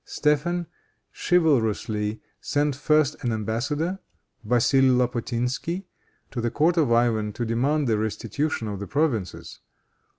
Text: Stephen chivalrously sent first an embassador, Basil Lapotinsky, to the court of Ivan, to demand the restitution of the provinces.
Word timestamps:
Stephen 0.03 0.65
chivalrously 1.13 2.19
sent 2.39 2.75
first 2.75 3.15
an 3.23 3.31
embassador, 3.31 3.99
Basil 4.43 4.81
Lapotinsky, 4.83 5.85
to 6.31 6.41
the 6.41 6.49
court 6.49 6.75
of 6.75 6.91
Ivan, 6.91 7.33
to 7.33 7.45
demand 7.45 7.87
the 7.87 7.99
restitution 7.99 8.67
of 8.67 8.79
the 8.79 8.87
provinces. 8.87 9.59